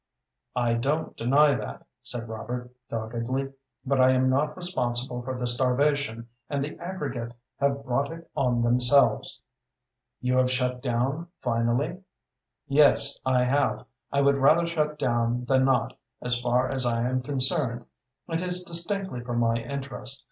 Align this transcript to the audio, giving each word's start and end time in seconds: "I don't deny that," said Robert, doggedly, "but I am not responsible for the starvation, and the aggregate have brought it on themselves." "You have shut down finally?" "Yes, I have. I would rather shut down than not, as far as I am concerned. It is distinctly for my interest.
"I 0.55 0.73
don't 0.73 1.15
deny 1.15 1.53
that," 1.53 1.85
said 2.01 2.27
Robert, 2.27 2.71
doggedly, 2.89 3.53
"but 3.85 4.01
I 4.01 4.13
am 4.13 4.31
not 4.31 4.57
responsible 4.57 5.21
for 5.21 5.37
the 5.37 5.45
starvation, 5.45 6.27
and 6.49 6.63
the 6.63 6.75
aggregate 6.79 7.33
have 7.59 7.83
brought 7.85 8.11
it 8.11 8.27
on 8.35 8.63
themselves." 8.63 9.43
"You 10.19 10.37
have 10.37 10.49
shut 10.49 10.81
down 10.81 11.27
finally?" 11.41 12.01
"Yes, 12.67 13.15
I 13.27 13.43
have. 13.43 13.85
I 14.11 14.21
would 14.21 14.37
rather 14.37 14.65
shut 14.65 14.97
down 14.97 15.45
than 15.45 15.65
not, 15.65 15.95
as 16.19 16.41
far 16.41 16.67
as 16.71 16.83
I 16.83 17.07
am 17.07 17.21
concerned. 17.21 17.85
It 18.27 18.41
is 18.41 18.63
distinctly 18.63 19.21
for 19.21 19.35
my 19.35 19.53
interest. 19.53 20.19